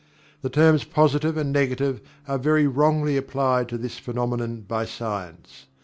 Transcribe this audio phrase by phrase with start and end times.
[0.41, 5.67] The terms Positive and Negative are very wrongly applied to this phenomenon by science.